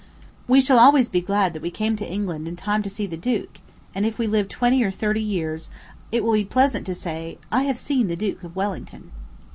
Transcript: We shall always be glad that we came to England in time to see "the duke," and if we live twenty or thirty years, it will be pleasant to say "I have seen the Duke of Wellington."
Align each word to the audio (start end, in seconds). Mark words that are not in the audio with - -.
We 0.47 0.61
shall 0.61 0.79
always 0.79 1.09
be 1.09 1.21
glad 1.21 1.53
that 1.53 1.61
we 1.61 1.69
came 1.69 1.95
to 1.97 2.11
England 2.11 2.47
in 2.47 2.55
time 2.55 2.81
to 2.81 2.89
see 2.89 3.05
"the 3.05 3.17
duke," 3.17 3.59
and 3.93 4.03
if 4.03 4.17
we 4.17 4.25
live 4.25 4.49
twenty 4.49 4.81
or 4.83 4.89
thirty 4.89 5.21
years, 5.21 5.69
it 6.11 6.23
will 6.23 6.33
be 6.33 6.43
pleasant 6.43 6.87
to 6.87 6.95
say 6.95 7.37
"I 7.51 7.65
have 7.65 7.77
seen 7.77 8.07
the 8.07 8.15
Duke 8.15 8.43
of 8.43 8.55
Wellington." 8.55 9.11